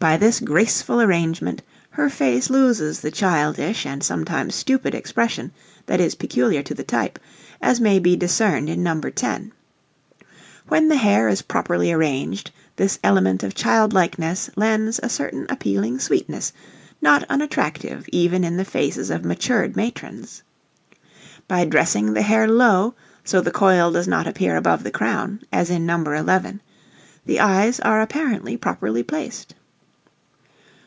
[0.00, 5.50] By this graceful arrangement her face loses the childish and sometimes stupid expression
[5.86, 7.18] that is peculiar to the type,
[7.62, 9.00] as may be discerned in No.
[9.00, 9.50] 10.
[10.68, 16.52] When the hair is properly arranged this element of childlikeness lends a certain appealing sweetness
[17.00, 20.42] not unattractive even in the faces of matured matrons.
[21.48, 22.94] By dressing the hair low
[23.24, 25.96] so the coil does not appear above the crown, as in No.
[26.04, 26.60] 11,
[27.24, 29.54] the eyes are apparently properly placed.